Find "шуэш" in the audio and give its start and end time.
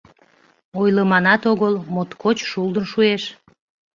2.91-3.23